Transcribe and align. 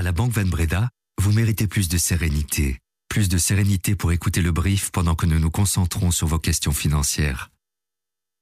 À 0.00 0.02
la 0.02 0.12
Banque 0.12 0.32
Van 0.32 0.46
Breda, 0.46 0.88
vous 1.20 1.30
méritez 1.30 1.66
plus 1.66 1.90
de 1.90 1.98
sérénité. 1.98 2.78
Plus 3.10 3.28
de 3.28 3.36
sérénité 3.36 3.94
pour 3.94 4.12
écouter 4.12 4.40
le 4.40 4.50
brief 4.50 4.90
pendant 4.92 5.14
que 5.14 5.26
nous 5.26 5.38
nous 5.38 5.50
concentrons 5.50 6.10
sur 6.10 6.26
vos 6.26 6.38
questions 6.38 6.72
financières. 6.72 7.50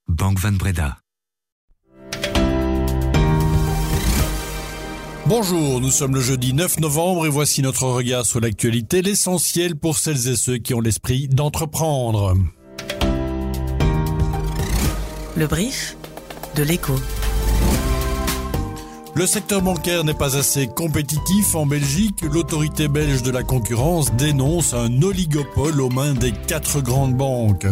Banque 0.07 0.39
Van 0.39 0.53
Breda. 0.53 0.99
Bonjour, 5.27 5.81
nous 5.81 5.91
sommes 5.91 6.15
le 6.15 6.21
jeudi 6.21 6.55
9 6.55 6.79
novembre 6.79 7.27
et 7.27 7.29
voici 7.29 7.61
notre 7.61 7.89
regard 7.89 8.25
sur 8.25 8.39
l'actualité, 8.39 9.03
l'essentiel 9.03 9.75
pour 9.75 9.99
celles 9.99 10.29
et 10.29 10.37
ceux 10.37 10.59
qui 10.59 10.75
ont 10.75 10.81
l'esprit 10.81 11.27
d'entreprendre. 11.27 12.37
Le 15.37 15.47
brief 15.49 15.97
de 16.55 16.63
l'écho. 16.63 16.95
Le 19.19 19.27
secteur 19.27 19.63
bancaire 19.63 20.05
n'est 20.05 20.15
pas 20.15 20.37
assez 20.37 20.69
compétitif 20.69 21.57
en 21.57 21.67
Belgique. 21.67 22.23
L'autorité 22.23 22.87
belge 22.87 23.25
de 23.25 23.33
la 23.33 23.43
concurrence 23.43 24.13
dénonce 24.15 24.75
un 24.75 25.03
oligopole 25.03 25.81
aux 25.81 25.91
mains 25.91 26.15
des 26.15 26.31
quatre 26.31 26.81
grandes 26.81 27.17
banques. 27.17 27.67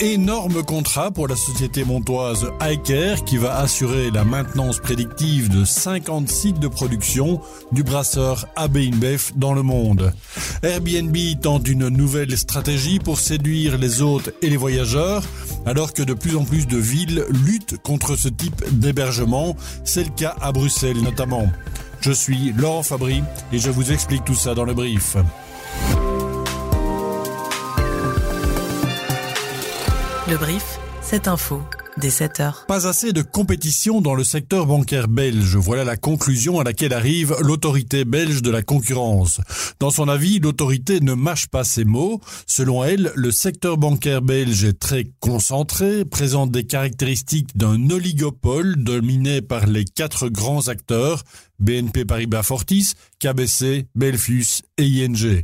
Énorme 0.00 0.62
contrat 0.62 1.10
pour 1.10 1.26
la 1.26 1.34
société 1.34 1.84
montoise 1.84 2.46
Iker 2.60 3.24
qui 3.24 3.36
va 3.36 3.58
assurer 3.58 4.12
la 4.12 4.22
maintenance 4.22 4.78
prédictive 4.78 5.48
de 5.48 5.64
50 5.64 6.28
sites 6.28 6.60
de 6.60 6.68
production 6.68 7.40
du 7.72 7.82
brasseur 7.82 8.46
AB 8.54 8.76
InBev 8.76 9.32
dans 9.34 9.54
le 9.54 9.62
monde. 9.62 10.12
Airbnb 10.62 11.16
tente 11.42 11.66
une 11.66 11.88
nouvelle 11.88 12.38
stratégie 12.38 13.00
pour 13.00 13.18
séduire 13.18 13.76
les 13.76 14.00
hôtes 14.00 14.32
et 14.40 14.48
les 14.48 14.56
voyageurs 14.56 15.24
alors 15.66 15.92
que 15.92 16.04
de 16.04 16.14
plus 16.14 16.36
en 16.36 16.44
plus 16.44 16.68
de 16.68 16.78
villes 16.78 17.24
luttent 17.44 17.82
contre 17.82 18.14
ce 18.14 18.28
type 18.28 18.62
d'hébergement. 18.70 19.56
C'est 19.82 20.04
le 20.04 20.10
cas 20.10 20.36
à 20.40 20.52
Bruxelles 20.52 21.02
notamment. 21.02 21.50
Je 22.02 22.12
suis 22.12 22.52
Laurent 22.56 22.84
Fabry 22.84 23.24
et 23.52 23.58
je 23.58 23.70
vous 23.70 23.90
explique 23.90 24.24
tout 24.24 24.36
ça 24.36 24.54
dans 24.54 24.64
le 24.64 24.74
brief. 24.74 25.16
Le 30.28 30.36
brief, 30.36 30.78
cette 31.00 31.26
info 31.26 31.62
dès 31.98 32.10
7 32.10 32.40
heures. 32.40 32.64
Pas 32.66 32.86
assez 32.86 33.12
de 33.12 33.22
compétition 33.22 34.00
dans 34.00 34.14
le 34.14 34.24
secteur 34.24 34.66
bancaire 34.66 35.08
belge. 35.08 35.56
Voilà 35.56 35.84
la 35.84 35.96
conclusion 35.96 36.60
à 36.60 36.64
laquelle 36.64 36.92
arrive 36.92 37.36
l'autorité 37.40 38.04
belge 38.04 38.42
de 38.42 38.50
la 38.50 38.62
concurrence. 38.62 39.40
Dans 39.80 39.90
son 39.90 40.08
avis, 40.08 40.38
l'autorité 40.38 41.00
ne 41.00 41.14
mâche 41.14 41.46
pas 41.48 41.64
ses 41.64 41.84
mots. 41.84 42.20
Selon 42.46 42.84
elle, 42.84 43.12
le 43.14 43.30
secteur 43.30 43.76
bancaire 43.76 44.22
belge 44.22 44.64
est 44.64 44.78
très 44.78 45.06
concentré, 45.20 46.04
présente 46.04 46.50
des 46.50 46.64
caractéristiques 46.64 47.56
d'un 47.56 47.90
oligopole 47.90 48.76
dominé 48.76 49.42
par 49.42 49.66
les 49.66 49.84
quatre 49.84 50.28
grands 50.28 50.68
acteurs 50.68 51.24
BNP 51.58 52.04
Paribas 52.04 52.44
Fortis, 52.44 52.92
KBC, 53.18 53.86
Belfius 53.96 54.62
et 54.78 54.84
ING. 54.84 55.42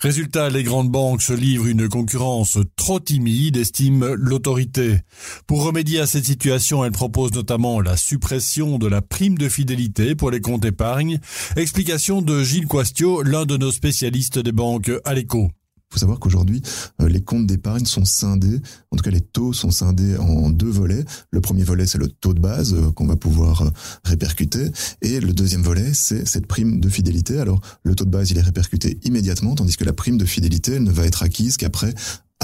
Résultat, 0.00 0.50
les 0.50 0.62
grandes 0.62 0.90
banques 0.90 1.22
se 1.22 1.32
livrent 1.32 1.68
une 1.68 1.88
concurrence 1.88 2.58
trop 2.76 3.00
timide, 3.00 3.56
estime 3.56 4.12
l'autorité. 4.12 4.98
Pour 5.46 5.64
remédier 5.64 5.93
à 5.98 6.06
cette 6.06 6.26
situation, 6.26 6.84
elle 6.84 6.92
propose 6.92 7.32
notamment 7.32 7.80
la 7.80 7.96
suppression 7.96 8.78
de 8.78 8.86
la 8.86 9.02
prime 9.02 9.38
de 9.38 9.48
fidélité 9.48 10.14
pour 10.14 10.30
les 10.30 10.40
comptes 10.40 10.64
épargne. 10.64 11.18
Explication 11.56 12.22
de 12.22 12.42
Gilles 12.42 12.66
Quastio, 12.66 13.22
l'un 13.22 13.44
de 13.44 13.56
nos 13.56 13.72
spécialistes 13.72 14.38
des 14.38 14.52
banques 14.52 14.90
à 15.04 15.14
l'écho 15.14 15.50
faut 15.94 16.00
savoir 16.00 16.18
qu'aujourd'hui, 16.18 16.60
euh, 17.00 17.08
les 17.08 17.22
comptes 17.22 17.46
d'épargne 17.46 17.86
sont 17.86 18.04
scindés, 18.04 18.60
en 18.90 18.96
tout 18.96 19.04
cas 19.04 19.10
les 19.10 19.20
taux 19.20 19.52
sont 19.52 19.70
scindés 19.70 20.16
en 20.16 20.50
deux 20.50 20.68
volets. 20.68 21.04
Le 21.30 21.40
premier 21.40 21.62
volet, 21.62 21.86
c'est 21.86 21.98
le 21.98 22.08
taux 22.08 22.34
de 22.34 22.40
base 22.40 22.74
euh, 22.74 22.90
qu'on 22.90 23.06
va 23.06 23.16
pouvoir 23.16 23.62
euh, 23.62 23.70
répercuter. 24.04 24.72
Et 25.02 25.20
le 25.20 25.32
deuxième 25.32 25.62
volet, 25.62 25.94
c'est 25.94 26.26
cette 26.26 26.46
prime 26.46 26.80
de 26.80 26.88
fidélité. 26.88 27.38
Alors, 27.38 27.60
le 27.84 27.94
taux 27.94 28.04
de 28.04 28.10
base, 28.10 28.32
il 28.32 28.38
est 28.38 28.42
répercuté 28.42 28.98
immédiatement, 29.04 29.54
tandis 29.54 29.76
que 29.76 29.84
la 29.84 29.92
prime 29.92 30.18
de 30.18 30.24
fidélité, 30.24 30.72
elle 30.72 30.82
ne 30.82 30.90
va 30.90 31.06
être 31.06 31.22
acquise 31.22 31.56
qu'après 31.56 31.94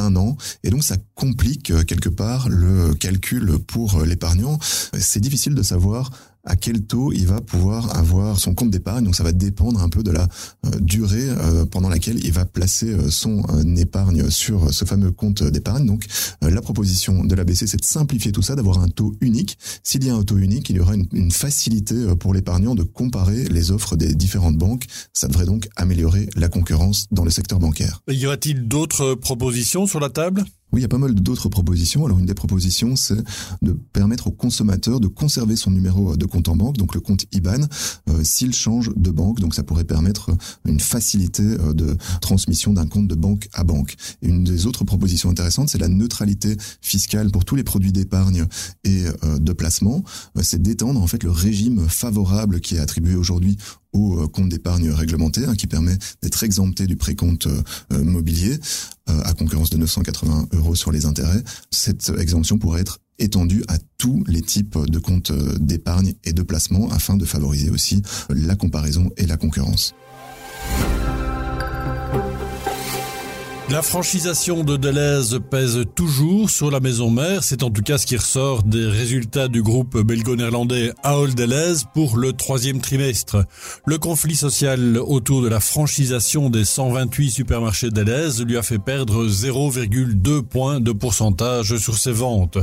un 0.01 0.17
an. 0.17 0.37
Et 0.65 0.70
donc 0.70 0.84
ça 0.84 0.97
complique 1.15 1.73
quelque 1.87 2.09
part 2.09 2.48
le 2.48 2.95
calcul 2.95 3.58
pour 3.67 4.02
l'épargnant. 4.02 4.58
C'est 4.98 5.20
difficile 5.20 5.55
de 5.55 5.63
savoir 5.63 6.11
à 6.50 6.56
quel 6.56 6.83
taux 6.83 7.12
il 7.12 7.27
va 7.28 7.40
pouvoir 7.40 7.96
avoir 7.96 8.40
son 8.40 8.55
compte 8.55 8.70
d'épargne. 8.70 9.05
Donc 9.05 9.14
ça 9.14 9.22
va 9.22 9.30
dépendre 9.30 9.80
un 9.80 9.88
peu 9.88 10.02
de 10.02 10.11
la 10.11 10.28
euh, 10.66 10.70
durée 10.80 11.28
euh, 11.28 11.64
pendant 11.64 11.88
laquelle 11.88 12.18
il 12.24 12.33
va 12.33 12.44
placer 12.44 12.90
euh, 12.90 13.08
son 13.08 13.44
épargne 13.77 14.28
sur 14.30 14.74
ce 14.74 14.84
fameux 14.84 15.12
compte 15.12 15.44
d'épargne. 15.44 15.86
Donc 15.86 16.05
la 16.42 16.61
proposition 16.61 17.24
de 17.24 17.34
l'ABC, 17.34 17.66
c'est 17.66 17.77
de 17.77 17.84
simplifier 17.84 18.33
tout 18.33 18.42
ça, 18.42 18.56
d'avoir 18.56 18.80
un 18.80 18.88
taux 18.88 19.14
unique. 19.20 19.58
S'il 19.84 20.05
y 20.05 20.11
a 20.11 20.14
un 20.14 20.24
taux 20.24 20.38
unique, 20.38 20.68
il 20.70 20.77
y 20.77 20.80
aura 20.80 20.94
une, 20.94 21.06
une 21.12 21.30
facilité 21.30 21.94
pour 22.18 22.34
l'épargnant 22.34 22.74
de 22.74 22.82
comparer 22.82 23.44
les 23.44 23.70
offres 23.70 23.96
des 23.96 24.14
différentes 24.14 24.58
banques. 24.58 24.86
Ça 25.12 25.28
devrait 25.28 25.46
donc 25.46 25.68
améliorer 25.77 26.28
la 26.34 26.48
concurrence 26.48 27.06
dans 27.12 27.24
le 27.24 27.30
secteur 27.30 27.61
bancaire. 27.61 28.02
Y 28.08 28.27
aura-t-il 28.27 28.67
d'autres 28.67 29.14
propositions 29.14 29.86
sur 29.86 30.00
la 30.00 30.11
table? 30.11 30.44
Oui, 30.73 30.81
il 30.81 30.83
y 30.83 30.85
a 30.85 30.89
pas 30.89 30.98
mal 30.98 31.14
d'autres 31.14 31.48
propositions. 31.48 32.07
Alors 32.07 32.19
une 32.19 32.27
des 32.27 32.35
propositions, 32.35 32.97
c'est 32.97 33.23
de 33.63 33.73
permettre 33.73 34.29
au 34.29 34.31
consommateur 34.31 35.01
de 35.01 35.08
conserver 35.08 35.57
son 35.57 35.70
numéro 35.70 36.17
de 36.17 36.27
compte 36.27 36.48
en 36.48 36.57
banque, 36.57 36.77
donc 36.77 36.95
le 36.95 37.01
compte 37.01 37.27
IBAN, 37.33 37.67
euh, 38.08 38.23
s'il 38.23 38.55
change 38.55 38.91
de 38.97 39.11
banque. 39.11 39.41
Donc 39.41 39.55
ça 39.55 39.63
pourrait 39.63 39.85
permettre 39.85 40.30
une 40.64 40.80
facilité 40.80 41.42
euh, 41.42 41.73
de 41.73 41.97
transmission 42.20 42.73
d'un 42.73 42.86
compte 42.86 43.09
de 43.09 43.14
banque 43.14 43.48
à 43.53 43.64
banque. 43.64 43.97
une 44.23 44.45
des 44.45 44.67
autres 44.67 44.85
propositions 44.85 45.30
intéressantes, 45.30 45.70
c'est 45.70 45.79
la 45.79 45.89
neutralité 45.89 46.57
fiscale 46.80 47.30
pour 47.30 47.45
tous 47.45 47.57
les 47.57 47.64
produits 47.64 47.92
d'épargne 47.92 48.47
et 48.85 49.05
euh, 49.25 49.39
de 49.39 49.53
placement. 49.53 50.05
c'est 50.42 50.63
d'étendre 50.63 51.01
en 51.03 51.07
fait 51.07 51.23
le 51.23 51.30
régime 51.30 51.89
favorable 51.89 52.61
qui 52.61 52.77
est 52.77 52.80
attribué 52.80 53.14
aujourd'hui 53.14 53.59
au 53.92 54.28
compte 54.28 54.48
d'épargne 54.48 54.90
réglementé, 54.90 55.45
hein, 55.45 55.55
qui 55.55 55.67
permet 55.67 55.96
d'être 56.23 56.42
exempté 56.42 56.86
du 56.86 56.96
précompte 56.96 57.46
euh, 57.46 58.05
mobilier 58.05 58.58
euh, 59.08 59.20
à 59.24 59.33
concurrence 59.33 59.70
de 59.70 59.78
980 59.78 60.48
euros 60.52 60.74
sur 60.74 60.92
les 60.92 61.06
intérêts. 61.06 61.42
Cette 61.70 62.12
exemption 62.18 62.58
pourrait 62.58 62.83
être 62.83 62.98
étendue 63.18 63.64
à 63.68 63.79
tous 63.98 64.24
les 64.27 64.42
types 64.42 64.79
de 64.79 64.98
comptes 64.98 65.30
euh, 65.30 65.56
d'épargne 65.58 66.14
et 66.24 66.33
de 66.33 66.42
placement 66.42 66.90
afin 66.90 67.17
de 67.17 67.24
favoriser 67.24 67.70
aussi 67.70 68.02
la 68.30 68.56
comparaison 68.56 69.11
et 69.17 69.27
la 69.27 69.36
concurrence. 69.36 69.95
La 73.70 73.83
franchisation 73.83 74.64
de 74.64 74.77
Deleuze 74.77 75.39
pèse 75.48 75.85
toujours 75.95 76.51
sur 76.51 76.73
la 76.73 76.81
maison 76.81 77.08
mère. 77.08 77.45
C'est 77.45 77.63
en 77.63 77.70
tout 77.70 77.83
cas 77.83 77.98
ce 77.98 78.07
qui 78.07 78.17
ressort 78.17 78.64
des 78.64 78.85
résultats 78.85 79.47
du 79.47 79.63
groupe 79.63 79.97
belgo-néerlandais 79.97 80.92
Ahold 81.05 81.36
Deleuze 81.36 81.85
pour 81.95 82.17
le 82.17 82.33
troisième 82.33 82.80
trimestre. 82.80 83.45
Le 83.86 83.97
conflit 83.98 84.35
social 84.35 84.98
autour 84.98 85.42
de 85.42 85.48
la 85.48 85.61
franchisation 85.61 86.51
des 86.51 86.64
128 86.64 87.30
supermarchés 87.30 87.91
Deleuze 87.91 88.45
lui 88.45 88.59
a 88.59 88.63
fait 88.63 88.80
perdre 88.80 89.29
0,2 89.29 90.42
points 90.42 90.80
de 90.80 90.91
pourcentage 90.91 91.77
sur 91.77 91.97
ses 91.97 92.13
ventes. 92.13 92.59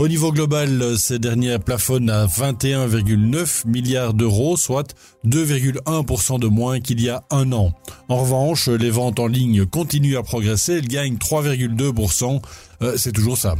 Au 0.00 0.08
niveau 0.08 0.32
global, 0.32 0.98
ces 0.98 1.20
dernières 1.20 1.60
plafonnent 1.60 2.10
à 2.10 2.26
21,9 2.26 3.68
milliards 3.68 4.12
d'euros, 4.12 4.56
soit 4.56 4.92
2,1% 5.24 6.40
de 6.40 6.48
moins 6.48 6.80
qu'il 6.80 7.00
y 7.00 7.10
a 7.10 7.22
un 7.30 7.52
an. 7.52 7.72
En 8.08 8.16
revanche, 8.16 8.66
les 8.66 8.90
ventes 8.90 9.20
en 9.20 9.28
ligne 9.28 9.64
continuent 9.64 10.16
à 10.16 10.24
progresser 10.24 10.47
elle 10.68 10.88
gagne 10.88 11.16
3,2%. 11.16 12.42
Euh, 12.82 12.96
c'est 12.96 13.12
toujours 13.12 13.38
ça. 13.38 13.56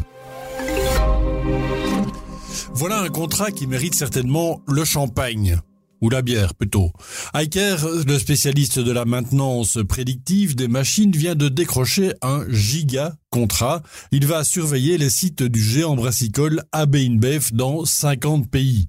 Voilà 2.75 3.01
un 3.01 3.09
contrat 3.09 3.51
qui 3.51 3.67
mérite 3.67 3.95
certainement 3.95 4.63
le 4.67 4.85
champagne. 4.85 5.61
Ou 6.01 6.11
la 6.11 6.23
bière, 6.23 6.55
plutôt. 6.55 6.93
Iker, 7.35 7.85
le 8.07 8.19
spécialiste 8.19 8.79
de 8.79 8.93
la 8.93 9.05
maintenance 9.05 9.79
prédictive 9.89 10.55
des 10.55 10.69
machines, 10.69 11.11
vient 11.11 11.35
de 11.35 11.49
décrocher 11.49 12.13
un 12.23 12.45
giga 12.49 13.17
contrat. 13.31 13.83
Il 14.13 14.25
va 14.27 14.45
surveiller 14.45 14.97
les 14.97 15.11
sites 15.11 15.43
du 15.43 15.61
géant 15.61 15.97
brassicole 15.97 16.63
AB 16.71 16.95
InBev 16.95 17.51
dans 17.53 17.85
50 17.85 18.49
pays. 18.49 18.89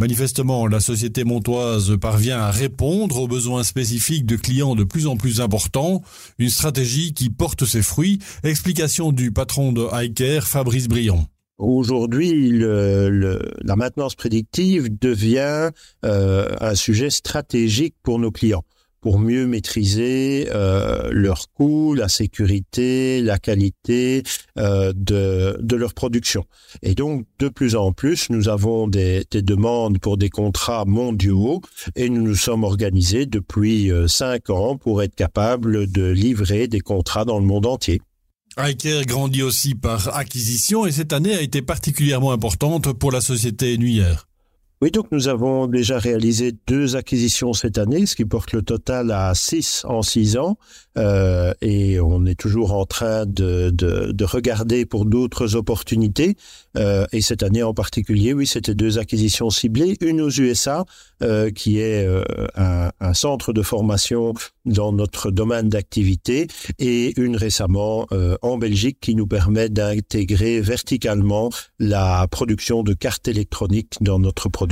Manifestement, 0.00 0.66
la 0.66 0.80
société 0.80 1.24
montoise 1.24 1.94
parvient 2.00 2.38
à 2.38 2.50
répondre 2.50 3.18
aux 3.20 3.28
besoins 3.28 3.62
spécifiques 3.64 4.24
de 4.24 4.36
clients 4.36 4.74
de 4.74 4.82
plus 4.82 5.06
en 5.06 5.18
plus 5.18 5.42
importants, 5.42 6.00
une 6.38 6.48
stratégie 6.48 7.12
qui 7.12 7.28
porte 7.28 7.66
ses 7.66 7.82
fruits. 7.82 8.18
Explication 8.42 9.12
du 9.12 9.30
patron 9.30 9.72
de 9.72 9.86
iCare, 10.02 10.44
Fabrice 10.44 10.88
Briand. 10.88 11.26
Aujourd'hui, 11.58 12.50
la 12.60 13.76
maintenance 13.76 14.14
prédictive 14.14 14.88
devient 14.98 15.68
euh, 16.06 16.48
un 16.62 16.74
sujet 16.74 17.10
stratégique 17.10 17.94
pour 18.02 18.18
nos 18.18 18.30
clients 18.30 18.64
pour 19.00 19.18
mieux 19.18 19.46
maîtriser 19.46 20.48
euh, 20.50 21.08
leurs 21.10 21.50
coûts, 21.52 21.94
la 21.94 22.08
sécurité, 22.08 23.20
la 23.22 23.38
qualité 23.38 24.22
euh, 24.58 24.92
de, 24.94 25.58
de 25.60 25.76
leur 25.76 25.94
production. 25.94 26.44
Et 26.82 26.94
donc, 26.94 27.26
de 27.38 27.48
plus 27.48 27.76
en 27.76 27.92
plus, 27.92 28.30
nous 28.30 28.48
avons 28.48 28.88
des, 28.88 29.24
des 29.30 29.42
demandes 29.42 29.98
pour 29.98 30.16
des 30.16 30.30
contrats 30.30 30.84
mondiaux 30.84 31.60
et 31.96 32.08
nous 32.08 32.22
nous 32.22 32.34
sommes 32.34 32.64
organisés 32.64 33.26
depuis 33.26 33.90
euh, 33.90 34.06
cinq 34.06 34.50
ans 34.50 34.76
pour 34.76 35.02
être 35.02 35.14
capables 35.14 35.90
de 35.90 36.10
livrer 36.10 36.68
des 36.68 36.80
contrats 36.80 37.24
dans 37.24 37.38
le 37.38 37.46
monde 37.46 37.66
entier. 37.66 38.00
Iker 38.56 39.04
grandit 39.06 39.42
aussi 39.42 39.74
par 39.74 40.16
acquisition 40.16 40.84
et 40.84 40.92
cette 40.92 41.12
année 41.12 41.34
a 41.34 41.40
été 41.40 41.62
particulièrement 41.62 42.32
importante 42.32 42.92
pour 42.92 43.12
la 43.12 43.20
société 43.20 43.78
Nuyère. 43.78 44.29
Oui, 44.82 44.90
donc 44.90 45.08
nous 45.12 45.28
avons 45.28 45.66
déjà 45.66 45.98
réalisé 45.98 46.54
deux 46.66 46.96
acquisitions 46.96 47.52
cette 47.52 47.76
année, 47.76 48.06
ce 48.06 48.16
qui 48.16 48.24
porte 48.24 48.52
le 48.52 48.62
total 48.62 49.10
à 49.10 49.34
six 49.34 49.84
en 49.84 50.00
six 50.00 50.38
ans. 50.38 50.56
Euh, 50.96 51.52
et 51.60 52.00
on 52.00 52.24
est 52.24 52.34
toujours 52.34 52.72
en 52.72 52.86
train 52.86 53.26
de, 53.26 53.68
de, 53.68 54.10
de 54.10 54.24
regarder 54.24 54.86
pour 54.86 55.04
d'autres 55.04 55.54
opportunités. 55.54 56.34
Euh, 56.78 57.04
et 57.12 57.20
cette 57.20 57.42
année 57.42 57.62
en 57.62 57.74
particulier, 57.74 58.32
oui, 58.32 58.46
c'était 58.46 58.74
deux 58.74 58.98
acquisitions 58.98 59.50
ciblées. 59.50 59.98
Une 60.00 60.22
aux 60.22 60.30
USA, 60.30 60.86
euh, 61.22 61.50
qui 61.50 61.78
est 61.78 62.06
euh, 62.06 62.24
un, 62.56 62.90
un, 63.00 63.12
centre 63.12 63.52
de 63.52 63.60
formation 63.60 64.32
dans 64.64 64.92
notre 64.92 65.30
domaine 65.30 65.68
d'activité, 65.68 66.46
et 66.78 67.20
une 67.20 67.36
récemment 67.36 68.06
euh, 68.12 68.36
en 68.40 68.56
Belgique 68.56 68.96
qui 69.00 69.14
nous 69.14 69.26
permet 69.26 69.68
d'intégrer 69.68 70.62
verticalement 70.62 71.50
la 71.78 72.26
production 72.30 72.82
de 72.82 72.94
cartes 72.94 73.28
électroniques 73.28 73.98
dans 74.00 74.18
notre 74.18 74.48
production. 74.48 74.69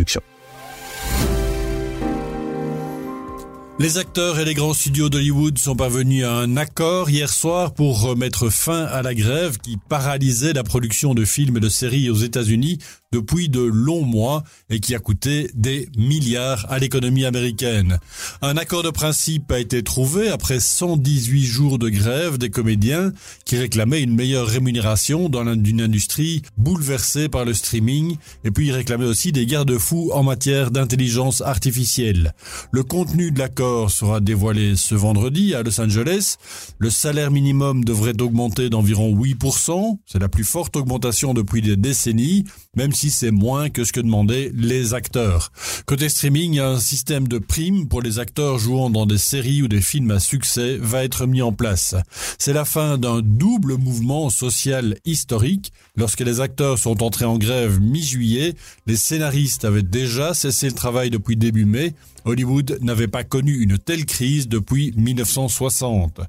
Les 3.80 3.96
acteurs 3.96 4.40
et 4.40 4.44
les 4.44 4.54
grands 4.54 4.74
studios 4.74 5.08
d'Hollywood 5.08 5.56
sont 5.56 5.76
parvenus 5.76 6.24
à 6.24 6.32
un 6.32 6.56
accord 6.56 7.10
hier 7.10 7.30
soir 7.30 7.72
pour 7.72 8.00
remettre 8.02 8.50
fin 8.50 8.84
à 8.84 9.02
la 9.02 9.14
grève 9.14 9.58
qui 9.58 9.76
paralysait 9.76 10.52
la 10.52 10.64
production 10.64 11.14
de 11.14 11.24
films 11.24 11.58
et 11.58 11.60
de 11.60 11.68
séries 11.68 12.10
aux 12.10 12.16
États-Unis 12.16 12.78
depuis 13.12 13.48
de 13.48 13.60
longs 13.60 14.04
mois 14.04 14.44
et 14.68 14.80
qui 14.80 14.94
a 14.94 14.98
coûté 14.98 15.50
des 15.54 15.88
milliards 15.96 16.66
à 16.70 16.78
l'économie 16.78 17.24
américaine. 17.24 17.98
Un 18.42 18.56
accord 18.56 18.82
de 18.82 18.90
principe 18.90 19.50
a 19.50 19.58
été 19.58 19.82
trouvé 19.82 20.28
après 20.28 20.60
118 20.60 21.44
jours 21.44 21.78
de 21.78 21.88
grève 21.88 22.38
des 22.38 22.50
comédiens 22.50 23.12
qui 23.44 23.56
réclamaient 23.56 24.02
une 24.02 24.14
meilleure 24.14 24.46
rémunération 24.46 25.28
dans 25.28 25.46
une 25.52 25.80
industrie 25.80 26.42
bouleversée 26.56 27.28
par 27.28 27.44
le 27.44 27.54
streaming 27.54 28.16
et 28.44 28.50
puis 28.50 28.72
réclamaient 28.72 29.06
aussi 29.06 29.32
des 29.32 29.46
garde-fous 29.46 30.10
en 30.12 30.22
matière 30.22 30.70
d'intelligence 30.70 31.40
artificielle. 31.40 32.34
Le 32.72 32.82
contenu 32.82 33.30
de 33.30 33.38
l'accord 33.38 33.90
sera 33.90 34.20
dévoilé 34.20 34.76
ce 34.76 34.94
vendredi 34.94 35.54
à 35.54 35.62
Los 35.62 35.80
Angeles. 35.80 36.36
Le 36.78 36.90
salaire 36.90 37.30
minimum 37.30 37.84
devrait 37.84 38.20
augmenter 38.20 38.68
d'environ 38.68 39.14
8%. 39.14 39.98
C'est 40.06 40.20
la 40.20 40.28
plus 40.28 40.44
forte 40.44 40.76
augmentation 40.76 41.34
depuis 41.34 41.62
des 41.62 41.76
décennies, 41.76 42.44
même 42.76 42.92
c'est 43.06 43.30
moins 43.30 43.70
que 43.70 43.84
ce 43.84 43.92
que 43.92 44.00
demandaient 44.00 44.50
les 44.54 44.92
acteurs. 44.94 45.52
Côté 45.86 46.08
streaming, 46.08 46.58
un 46.58 46.78
système 46.80 47.28
de 47.28 47.38
primes 47.38 47.88
pour 47.88 48.02
les 48.02 48.18
acteurs 48.18 48.58
jouant 48.58 48.90
dans 48.90 49.06
des 49.06 49.18
séries 49.18 49.62
ou 49.62 49.68
des 49.68 49.80
films 49.80 50.10
à 50.10 50.20
succès 50.20 50.76
va 50.80 51.04
être 51.04 51.26
mis 51.26 51.40
en 51.40 51.52
place. 51.52 51.94
C'est 52.38 52.52
la 52.52 52.64
fin 52.64 52.98
d'un 52.98 53.20
double 53.22 53.76
mouvement 53.76 54.30
social 54.30 54.96
historique. 55.04 55.72
Lorsque 55.96 56.20
les 56.20 56.40
acteurs 56.40 56.78
sont 56.78 57.02
entrés 57.02 57.24
en 57.24 57.38
grève 57.38 57.80
mi-juillet, 57.80 58.54
les 58.86 58.96
scénaristes 58.96 59.64
avaient 59.64 59.82
déjà 59.82 60.34
cessé 60.34 60.66
le 60.66 60.74
travail 60.74 61.10
depuis 61.10 61.36
début 61.36 61.64
mai. 61.64 61.94
Hollywood 62.28 62.78
n'avait 62.82 63.08
pas 63.08 63.24
connu 63.24 63.58
une 63.58 63.78
telle 63.78 64.04
crise 64.04 64.48
depuis 64.48 64.92
1960. 64.96 66.20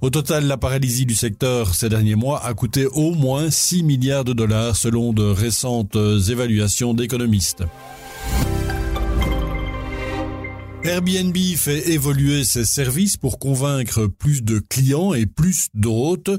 Au 0.00 0.10
total, 0.10 0.46
la 0.46 0.56
paralysie 0.56 1.06
du 1.06 1.14
secteur 1.14 1.74
ces 1.74 1.88
derniers 1.88 2.14
mois 2.14 2.44
a 2.44 2.54
coûté 2.54 2.86
au 2.86 3.14
moins 3.14 3.50
6 3.50 3.82
milliards 3.82 4.24
de 4.24 4.32
dollars 4.32 4.76
selon 4.76 5.12
de 5.12 5.24
récentes 5.24 5.96
évaluations 6.28 6.94
d'économistes. 6.94 7.64
Airbnb 10.82 11.36
fait 11.56 11.90
évoluer 11.90 12.42
ses 12.42 12.64
services 12.64 13.18
pour 13.18 13.38
convaincre 13.38 14.06
plus 14.06 14.42
de 14.42 14.60
clients 14.60 15.12
et 15.12 15.26
plus 15.26 15.68
d'hôtes, 15.74 16.30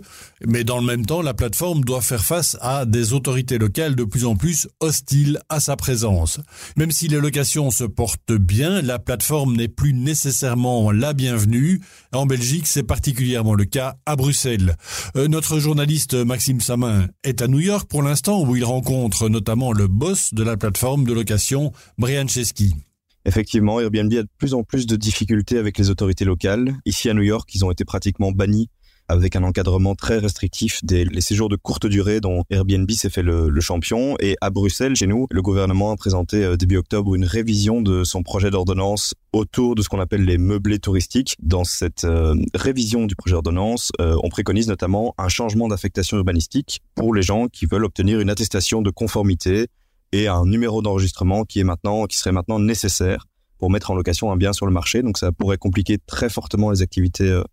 mais 0.45 0.63
dans 0.63 0.79
le 0.79 0.85
même 0.85 1.05
temps, 1.05 1.21
la 1.21 1.35
plateforme 1.35 1.83
doit 1.83 2.01
faire 2.01 2.25
face 2.25 2.57
à 2.59 2.85
des 2.85 3.13
autorités 3.13 3.59
locales 3.59 3.95
de 3.95 4.03
plus 4.03 4.25
en 4.25 4.35
plus 4.35 4.67
hostiles 4.79 5.39
à 5.49 5.59
sa 5.59 5.75
présence. 5.75 6.39
Même 6.75 6.89
si 6.89 7.07
les 7.07 7.19
locations 7.19 7.69
se 7.69 7.83
portent 7.83 8.33
bien, 8.33 8.81
la 8.81 8.97
plateforme 8.97 9.55
n'est 9.55 9.67
plus 9.67 9.93
nécessairement 9.93 10.91
la 10.91 11.13
bienvenue. 11.13 11.79
En 12.11 12.25
Belgique, 12.25 12.65
c'est 12.65 12.83
particulièrement 12.83 13.53
le 13.53 13.65
cas 13.65 13.97
à 14.07 14.15
Bruxelles. 14.15 14.75
Euh, 15.17 15.27
notre 15.27 15.59
journaliste 15.59 16.15
Maxime 16.15 16.61
Samin 16.61 17.07
est 17.23 17.43
à 17.43 17.47
New 17.47 17.59
York 17.59 17.87
pour 17.87 18.01
l'instant 18.01 18.43
où 18.43 18.55
il 18.55 18.63
rencontre 18.63 19.29
notamment 19.29 19.71
le 19.71 19.87
boss 19.87 20.33
de 20.33 20.43
la 20.43 20.57
plateforme 20.57 21.03
de 21.03 21.13
location, 21.13 21.71
Brian 21.99 22.27
Chesky. 22.27 22.75
Effectivement, 23.25 23.79
Airbnb 23.79 24.11
a 24.13 24.23
de 24.23 24.29
plus 24.37 24.53
en 24.53 24.63
plus 24.63 24.87
de 24.87 24.95
difficultés 24.95 25.57
avec 25.57 25.77
les 25.77 25.89
autorités 25.89 26.25
locales. 26.25 26.75
Ici 26.85 27.09
à 27.09 27.13
New 27.13 27.21
York, 27.21 27.49
ils 27.53 27.63
ont 27.63 27.71
été 27.71 27.85
pratiquement 27.85 28.31
bannis 28.31 28.69
avec 29.11 29.35
un 29.35 29.43
encadrement 29.43 29.93
très 29.93 30.17
restrictif 30.17 30.79
des 30.83 31.05
les 31.05 31.21
séjours 31.21 31.49
de 31.49 31.57
courte 31.57 31.85
durée 31.85 32.21
dont 32.21 32.43
Airbnb 32.49 32.89
s'est 32.91 33.09
fait 33.09 33.21
le, 33.21 33.51
champion. 33.59 34.15
Et 34.19 34.37
à 34.41 34.49
Bruxelles, 34.49 34.95
chez 34.95 35.05
nous, 35.05 35.27
le 35.29 35.41
gouvernement 35.41 35.91
a 35.91 35.95
présenté 35.97 36.43
euh, 36.43 36.55
début 36.55 36.77
octobre 36.77 37.13
une 37.13 37.25
révision 37.25 37.81
de 37.81 38.03
son 38.03 38.23
projet 38.23 38.49
d'ordonnance 38.49 39.13
autour 39.33 39.75
de 39.75 39.81
ce 39.81 39.89
qu'on 39.89 39.99
appelle 39.99 40.23
les 40.23 40.37
meublés 40.37 40.79
touristiques. 40.79 41.35
Dans 41.41 41.63
cette 41.63 42.05
euh, 42.05 42.35
révision 42.55 43.05
du 43.05 43.15
projet 43.15 43.33
d'ordonnance, 43.33 43.91
euh, 43.99 44.15
on 44.23 44.29
préconise 44.29 44.67
notamment 44.67 45.13
un 45.17 45.27
changement 45.27 45.67
d'affectation 45.67 46.17
urbanistique 46.17 46.81
pour 46.95 47.13
les 47.13 47.21
gens 47.21 47.47
qui 47.47 47.65
veulent 47.65 47.85
obtenir 47.85 48.19
une 48.19 48.29
attestation 48.29 48.81
de 48.81 48.89
conformité 48.89 49.67
et 50.11 50.27
un 50.27 50.45
numéro 50.45 50.81
d'enregistrement 50.81 51.43
qui 51.43 51.59
est 51.59 51.63
maintenant, 51.63 52.05
qui 52.05 52.17
serait 52.17 52.31
maintenant 52.31 52.59
nécessaire 52.59 53.27
pour 53.57 53.69
mettre 53.69 53.91
en 53.91 53.95
location 53.95 54.31
un 54.31 54.37
bien 54.37 54.53
sur 54.53 54.65
le 54.65 54.73
marché. 54.73 55.01
Donc 55.03 55.17
ça 55.17 55.31
pourrait 55.31 55.57
compliquer 55.57 55.97
très 56.05 56.29
fortement 56.29 56.71
les 56.71 56.81
activités 56.81 57.29
euh, 57.29 57.43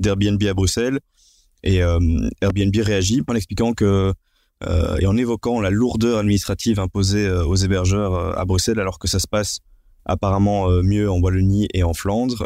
d'Airbnb 0.00 0.42
à 0.44 0.54
Bruxelles. 0.54 1.00
Et 1.62 1.82
euh, 1.82 1.98
Airbnb 2.40 2.74
réagit 2.76 3.22
en 3.28 3.34
expliquant 3.34 3.74
que 3.74 4.14
euh, 4.66 4.98
et 4.98 5.06
en 5.06 5.16
évoquant 5.16 5.60
la 5.60 5.70
lourdeur 5.70 6.18
administrative 6.18 6.80
imposée 6.80 7.26
euh, 7.26 7.44
aux 7.46 7.56
hébergeurs 7.56 8.14
euh, 8.14 8.32
à 8.36 8.44
Bruxelles 8.44 8.78
alors 8.78 8.98
que 8.98 9.08
ça 9.08 9.18
se 9.18 9.26
passe 9.26 9.60
apparemment 10.04 10.70
euh, 10.70 10.82
mieux 10.82 11.10
en 11.10 11.18
Wallonie 11.18 11.68
et 11.72 11.82
en 11.82 11.94
Flandre. 11.94 12.44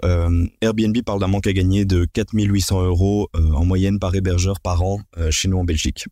Airbnb 0.61 0.97
parle 1.05 1.21
d'un 1.21 1.29
manque 1.29 1.47
à 1.47 1.53
gagner 1.53 1.85
de 1.85 2.05
4800 2.05 2.85
euros 2.85 3.29
en 3.35 3.65
moyenne 3.65 3.99
par 3.99 4.15
hébergeur 4.15 4.61
par 4.61 4.83
an 4.83 5.01
chez 5.31 5.49
nous 5.49 5.59
en 5.59 5.65
Belgique. 5.65 6.07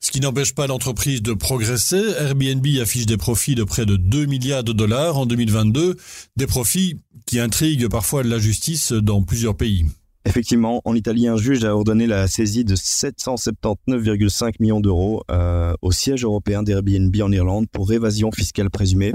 Ce 0.00 0.10
qui 0.10 0.20
n'empêche 0.20 0.54
pas 0.54 0.66
l'entreprise 0.66 1.22
de 1.22 1.32
progresser. 1.32 2.02
Airbnb 2.18 2.66
affiche 2.80 3.06
des 3.06 3.16
profits 3.16 3.54
de 3.54 3.64
près 3.64 3.86
de 3.86 3.96
2 3.96 4.26
milliards 4.26 4.64
de 4.64 4.72
dollars 4.72 5.16
en 5.16 5.26
2022, 5.26 5.96
des 6.36 6.46
profits 6.46 7.00
qui 7.26 7.40
intriguent 7.40 7.88
parfois 7.88 8.22
la 8.22 8.38
justice 8.38 8.92
dans 8.92 9.22
plusieurs 9.22 9.56
pays. 9.56 9.86
Effectivement, 10.26 10.82
en 10.84 10.96
Italie, 10.96 11.28
un 11.28 11.36
juge 11.36 11.64
a 11.64 11.74
ordonné 11.74 12.08
la 12.08 12.26
saisie 12.26 12.64
de 12.64 12.74
779,5 12.74 14.54
millions 14.58 14.80
d'euros 14.80 15.22
euh, 15.30 15.72
au 15.82 15.92
siège 15.92 16.24
européen 16.24 16.64
d'Airbnb 16.64 17.14
en 17.22 17.30
Irlande 17.30 17.66
pour 17.70 17.92
évasion 17.92 18.32
fiscale 18.32 18.68
présumée. 18.68 19.14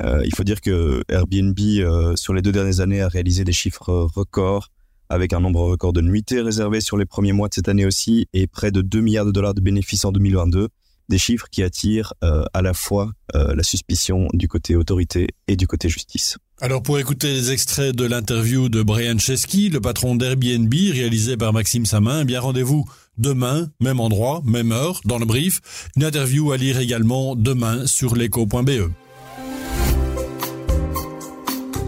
Euh, 0.00 0.22
il 0.24 0.34
faut 0.34 0.42
dire 0.42 0.60
que 0.60 1.04
Airbnb, 1.08 1.56
euh, 1.60 2.16
sur 2.16 2.34
les 2.34 2.42
deux 2.42 2.50
dernières 2.50 2.80
années, 2.80 3.00
a 3.00 3.08
réalisé 3.08 3.44
des 3.44 3.52
chiffres 3.52 4.08
records 4.16 4.71
avec 5.12 5.34
un 5.34 5.40
nombre 5.40 5.60
record 5.60 5.92
de 5.92 6.00
nuitées 6.00 6.40
réservées 6.40 6.80
sur 6.80 6.96
les 6.96 7.04
premiers 7.04 7.32
mois 7.32 7.48
de 7.48 7.54
cette 7.54 7.68
année 7.68 7.84
aussi 7.84 8.26
et 8.32 8.46
près 8.46 8.70
de 8.72 8.80
2 8.80 9.00
milliards 9.00 9.26
de 9.26 9.30
dollars 9.30 9.52
de 9.52 9.60
bénéfices 9.60 10.06
en 10.06 10.12
2022. 10.12 10.68
Des 11.08 11.18
chiffres 11.18 11.48
qui 11.50 11.62
attirent 11.62 12.14
euh, 12.24 12.44
à 12.54 12.62
la 12.62 12.72
fois 12.72 13.10
euh, 13.34 13.54
la 13.54 13.62
suspicion 13.62 14.28
du 14.32 14.48
côté 14.48 14.74
autorité 14.74 15.26
et 15.48 15.56
du 15.56 15.66
côté 15.66 15.90
justice. 15.90 16.38
Alors 16.62 16.82
pour 16.82 16.98
écouter 16.98 17.30
les 17.34 17.50
extraits 17.50 17.94
de 17.94 18.06
l'interview 18.06 18.70
de 18.70 18.82
Brian 18.82 19.18
Chesky, 19.18 19.68
le 19.68 19.80
patron 19.80 20.16
d'Airbnb, 20.16 20.72
réalisé 20.72 21.36
par 21.36 21.52
Maxime 21.52 21.84
Samin, 21.84 22.22
eh 22.22 22.24
bien 22.24 22.40
rendez-vous 22.40 22.86
demain, 23.18 23.68
même 23.80 24.00
endroit, 24.00 24.40
même 24.46 24.72
heure, 24.72 25.00
dans 25.04 25.18
le 25.18 25.26
brief. 25.26 25.60
Une 25.96 26.04
interview 26.04 26.52
à 26.52 26.56
lire 26.56 26.78
également 26.78 27.36
demain 27.36 27.86
sur 27.86 28.16
l'écho.be. 28.16 28.90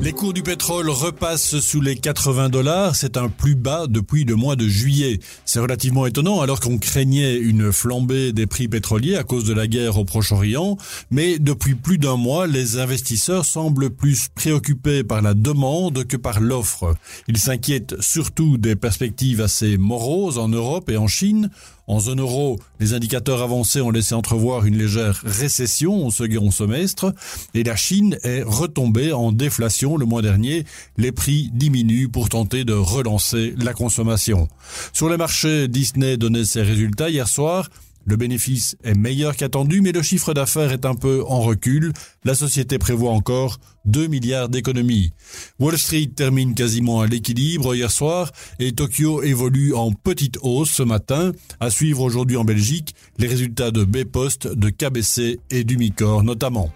Les 0.05 0.13
cours 0.13 0.35
du 0.35 0.43
pétrole 0.43 0.91
repassent 0.91 1.61
sous 1.61 1.81
les 1.81 1.97
80 1.97 2.51
dollars. 2.51 2.95
C'est 2.95 3.17
un 3.17 3.31
plus 3.31 3.55
bas 3.55 3.87
depuis 3.89 4.25
le 4.25 4.35
mois 4.35 4.55
de 4.55 4.69
juillet. 4.69 5.19
C'est 5.47 5.61
relativement 5.61 6.05
étonnant 6.05 6.43
alors 6.43 6.61
qu'on 6.61 6.77
craignait 6.77 7.39
une 7.39 7.73
flambée 7.73 8.35
des 8.35 8.47
prix 8.47 8.69
pétroliers 8.69 9.17
à 9.17 9.25
cause 9.25 9.45
de 9.45 9.55
la 9.55 9.67
guerre 9.67 9.97
au 9.97 10.05
Proche-Orient. 10.05 10.77
Mais 11.11 11.39
depuis 11.39 11.75
plus 11.75 11.97
d'un 11.97 12.17
mois, 12.17 12.47
les 12.47 12.77
investisseurs 12.77 13.47
semblent 13.47 13.89
plus 13.89 14.29
préoccupés 14.29 15.05
par 15.05 15.23
la 15.23 15.33
demande 15.33 16.05
que 16.05 16.19
par 16.19 16.41
l'offre. 16.41 16.95
Ils 17.27 17.39
s'inquiètent 17.39 17.99
surtout 18.01 18.59
des 18.59 18.77
perspectives 18.77 19.41
assez 19.41 19.79
moroses 19.79 20.37
en 20.37 20.49
Europe 20.49 20.91
et 20.91 20.99
en 20.99 21.07
Chine. 21.07 21.49
En 21.87 22.01
zone 22.01 22.21
euro, 22.21 22.59
les 22.81 22.95
indicateurs 22.95 23.43
avancés 23.43 23.83
ont 23.83 23.91
laissé 23.91 24.15
entrevoir 24.15 24.65
une 24.65 24.79
légère 24.79 25.21
récession 25.25 26.07
au 26.07 26.11
second 26.11 26.51
semestre 26.51 27.13
et 27.53 27.63
la 27.63 27.77
Chine 27.77 28.17
est 28.23 28.43
retombée 28.43 29.13
en 29.13 29.33
déflation 29.33 29.99
le 29.99 30.07
mois 30.07 30.23
dernier. 30.23 30.65
Les 30.97 31.13
prix 31.13 31.51
diminuent 31.53 32.09
pour 32.09 32.31
tenter 32.31 32.65
de 32.65 32.73
relancer 32.73 33.55
la 33.59 33.75
consommation. 33.75 34.49
Sur 34.95 35.11
les 35.11 35.19
marchés, 35.19 35.69
Disney 35.69 36.17
donnait 36.17 36.47
ses 36.47 36.63
résultats 36.63 37.11
hier 37.11 37.29
soir. 37.29 37.69
Le 38.07 38.17
bénéfice 38.17 38.77
est 38.85 38.95
meilleur 38.95 39.37
qu'attendu, 39.37 39.81
mais 39.81 39.93
le 39.93 40.03
chiffre 40.03 40.35
d'affaires 40.35 40.73
est 40.73 40.85
un 40.85 40.95
peu 40.95 41.25
en 41.27 41.41
recul. 41.41 41.93
La 42.25 42.35
société 42.35 42.79
prévoit 42.79 43.13
encore 43.13 43.59
2 43.87 44.07
milliards 44.07 44.49
d'économies. 44.49 45.13
Wall 45.59 45.79
Street 45.79 46.11
termine 46.15 46.55
quasiment 46.55 47.01
à 47.01 47.07
l'équilibre 47.07 47.75
hier 47.75 47.91
soir 47.91 48.31
et 48.59 48.73
Tokyo 48.73 49.23
évolue 49.23 49.75
en 49.75 49.93
petite 49.93 50.39
hausse 50.43 50.71
ce 50.71 50.83
matin. 50.83 51.33
À 51.61 51.71
suivre 51.71 52.03
aujourd'hui 52.03 52.37
en 52.37 52.45
Belgique 52.45 52.95
les 53.19 53.27
résultats 53.27 53.71
de 53.71 53.85
B-Post, 53.85 54.49
de 54.49 54.71
KBC 54.71 55.41
et 55.51 55.65
du 55.65 55.77
Micor 55.77 56.23
notamment. 56.23 56.71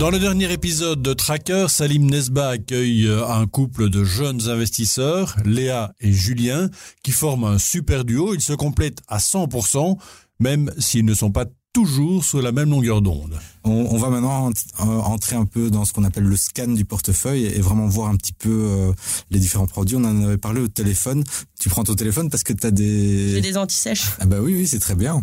Dans 0.00 0.08
le 0.08 0.18
dernier 0.18 0.50
épisode 0.50 1.02
de 1.02 1.12
Tracker, 1.12 1.66
Salim 1.68 2.06
Nesba 2.06 2.48
accueille 2.48 3.06
euh, 3.06 3.28
un 3.28 3.46
couple 3.46 3.90
de 3.90 4.02
jeunes 4.02 4.48
investisseurs, 4.48 5.36
Léa 5.44 5.92
et 6.00 6.10
Julien, 6.10 6.70
qui 7.02 7.12
forment 7.12 7.44
un 7.44 7.58
super 7.58 8.06
duo. 8.06 8.32
Ils 8.32 8.40
se 8.40 8.54
complètent 8.54 9.02
à 9.08 9.18
100%, 9.18 9.98
même 10.38 10.72
s'ils 10.78 11.04
ne 11.04 11.12
sont 11.12 11.30
pas 11.30 11.44
toujours 11.74 12.24
sur 12.24 12.40
la 12.40 12.50
même 12.50 12.70
longueur 12.70 13.02
d'onde. 13.02 13.38
On, 13.64 13.98
va 13.98 14.08
maintenant 14.08 14.48
euh, 14.48 14.84
entrer 14.84 15.36
un 15.36 15.44
peu 15.44 15.70
dans 15.70 15.84
ce 15.84 15.92
qu'on 15.92 16.04
appelle 16.04 16.24
le 16.24 16.36
scan 16.36 16.68
du 16.68 16.86
portefeuille 16.86 17.44
et 17.44 17.60
vraiment 17.60 17.86
voir 17.86 18.08
un 18.08 18.16
petit 18.16 18.32
peu 18.32 18.48
euh, 18.48 18.92
les 19.30 19.38
différents 19.38 19.66
produits. 19.66 19.96
On 19.96 20.04
en 20.06 20.24
avait 20.24 20.38
parlé 20.38 20.62
au 20.62 20.68
téléphone. 20.68 21.24
Tu 21.60 21.68
prends 21.68 21.84
ton 21.84 21.94
téléphone 21.94 22.30
parce 22.30 22.42
que 22.42 22.54
tu 22.54 22.66
as 22.66 22.70
des... 22.70 23.32
J'ai 23.34 23.42
des 23.42 23.58
anti-sèches. 23.58 24.12
Ah 24.18 24.24
bah 24.24 24.38
oui, 24.40 24.54
oui, 24.54 24.66
c'est 24.66 24.78
très 24.80 24.94
bien. 24.94 25.20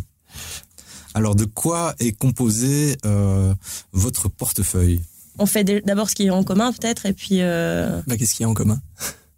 Alors, 1.17 1.33
de 1.33 1.45
quoi 1.45 1.95
est 1.97 2.11
composé 2.11 2.95
euh, 3.03 3.51
votre 3.91 4.29
portefeuille? 4.29 5.01
On 5.39 5.47
fait 5.47 5.63
d'abord 5.63 6.11
ce 6.11 6.15
qui 6.15 6.27
est 6.27 6.29
en 6.29 6.43
commun, 6.43 6.71
peut-être, 6.71 7.07
et 7.07 7.13
puis. 7.13 7.41
Euh... 7.41 8.01
Bah, 8.05 8.17
qu'est-ce 8.17 8.35
qu'il 8.35 8.43
y 8.43 8.45
a 8.45 8.49
en 8.49 8.53
commun? 8.53 8.79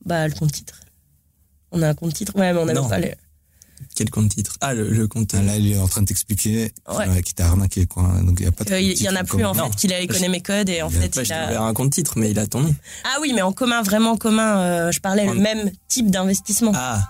Bah, 0.06 0.28
le 0.28 0.34
compte 0.34 0.52
titre. 0.52 0.82
On 1.72 1.82
a 1.82 1.88
un 1.88 1.94
compte 1.94 2.14
titre, 2.14 2.36
ouais, 2.36 2.52
mais 2.52 2.60
on 2.60 2.68
a 2.68 2.90
pas 2.90 3.00
le. 3.00 3.12
Quel 3.96 4.10
compte 4.10 4.28
titre? 4.28 4.58
Ah, 4.60 4.74
le, 4.74 5.08
compte. 5.08 5.34
Ah, 5.34 5.42
là, 5.42 5.56
il 5.56 5.72
est 5.72 5.80
en 5.80 5.88
train 5.88 6.02
de 6.02 6.08
t'expliquer 6.08 6.74
ouais. 6.90 7.08
euh, 7.08 7.22
qu'il 7.22 7.34
t'a 7.36 7.48
arnaqué, 7.48 7.86
quoi. 7.86 8.12
Donc, 8.26 8.42
il 8.42 8.44
y 8.44 8.50
a 8.50 8.52
pas 8.52 8.66
de. 8.66 8.76
Il 8.78 9.02
y, 9.02 9.08
en 9.08 9.16
a 9.16 9.24
plus, 9.24 9.46
en 9.46 9.54
fait, 9.54 9.74
qu'il 9.78 9.94
a 9.94 10.06
connaît 10.06 10.28
mes 10.28 10.42
codes 10.42 10.68
et 10.68 10.82
en 10.82 10.90
fait. 10.90 11.18
il 11.24 11.32
a 11.32 11.64
un 11.64 11.74
compte 11.74 11.94
titre, 11.94 12.16
mais 12.18 12.32
il 12.32 12.40
a 12.40 12.48
ton 12.48 12.60
nom. 12.60 12.76
Ah 13.06 13.20
oui, 13.22 13.32
mais 13.34 13.42
en 13.42 13.54
commun, 13.54 13.82
vraiment 13.84 14.18
commun. 14.18 14.60
Euh, 14.60 14.92
je 14.92 15.00
parlais 15.00 15.26
le 15.26 15.36
même 15.36 15.72
type 15.88 16.12
d'investissement. 16.12 16.74
Ah. 16.76 17.08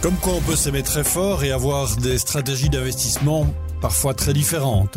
Comme 0.00 0.16
quoi 0.16 0.34
on 0.34 0.40
peut 0.40 0.54
s'aimer 0.54 0.82
très 0.82 1.02
fort 1.02 1.42
et 1.42 1.50
avoir 1.50 1.96
des 1.96 2.18
stratégies 2.18 2.68
d'investissement 2.68 3.46
parfois 3.80 4.14
très 4.14 4.32
différentes. 4.32 4.96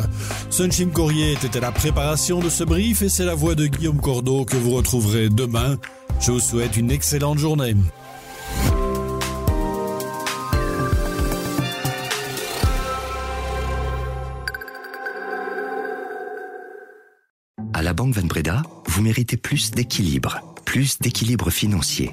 Sunshim 0.50 0.90
Courrier 0.90 1.32
était 1.32 1.56
à 1.56 1.60
la 1.60 1.72
préparation 1.72 2.40
de 2.40 2.48
ce 2.48 2.62
brief 2.64 3.02
et 3.02 3.08
c'est 3.08 3.24
la 3.24 3.34
voix 3.34 3.54
de 3.54 3.66
Guillaume 3.66 4.00
Cordeau 4.00 4.44
que 4.44 4.56
vous 4.56 4.70
retrouverez 4.70 5.28
demain. 5.28 5.76
Je 6.20 6.30
vous 6.30 6.40
souhaite 6.40 6.76
une 6.76 6.90
excellente 6.90 7.38
journée. 7.38 7.74
À 17.74 17.82
la 17.82 17.92
Banque 17.92 18.14
Van 18.14 18.26
Breda, 18.26 18.62
vous 18.86 19.02
méritez 19.02 19.36
plus 19.36 19.72
d'équilibre, 19.72 20.40
plus 20.64 21.00
d'équilibre 21.00 21.50
financier 21.50 22.12